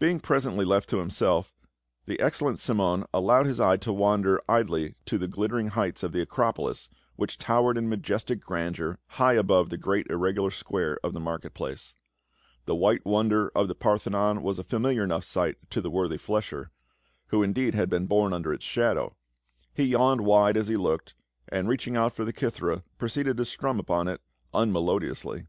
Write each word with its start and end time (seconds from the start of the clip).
PA 0.00 0.04
UL. 0.04 0.10
Being 0.10 0.20
presently 0.60 0.64
left 0.66 0.88
to 0.90 0.98
himself, 0.98 1.54
the 2.04 2.20
excellent 2.20 2.58
Cimon 2.60 3.06
allowed 3.14 3.46
his 3.46 3.58
eye 3.58 3.78
to 3.78 3.90
wander 3.90 4.38
idly 4.46 4.96
to 5.06 5.16
the 5.16 5.26
glittering 5.26 5.68
heights 5.68 6.02
of 6.02 6.12
the 6.12 6.20
Acropolis, 6.20 6.90
which 7.16 7.38
towered 7.38 7.78
in 7.78 7.88
majestic 7.88 8.40
grandeur 8.44 8.98
high 9.16 9.32
above 9.32 9.70
the 9.70 9.78
great 9.78 10.06
irregular 10.10 10.50
square 10.50 10.98
of 11.02 11.14
the 11.14 11.20
market 11.20 11.54
place. 11.54 11.94
The 12.66 12.74
white 12.74 13.06
wonder 13.06 13.48
of 13.54 13.66
the 13.66 13.74
Parthenon 13.74 14.42
was 14.42 14.58
a 14.58 14.62
familiar 14.64 15.04
enough 15.04 15.24
sight 15.24 15.56
to 15.70 15.80
the 15.80 15.88
worthy 15.90 16.18
flesher, 16.18 16.70
who 17.28 17.42
in 17.42 17.54
deed 17.54 17.74
had 17.74 17.88
been 17.88 18.04
born 18.04 18.34
under 18.34 18.52
its 18.52 18.66
shadow; 18.66 19.16
he 19.72 19.84
yawned 19.84 20.20
wide 20.26 20.58
as 20.58 20.68
he 20.68 20.76
looked, 20.76 21.14
and 21.48 21.66
reaching 21.66 21.96
out 21.96 22.12
for 22.12 22.26
the 22.26 22.32
kithera 22.34 22.82
proceeded 22.98 23.38
to 23.38 23.46
strum 23.46 23.80
upon 23.80 24.06
it 24.06 24.20
unmelodiously. 24.52 25.46